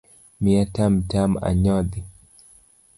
[0.41, 1.99] Miya tam tam anyodhi.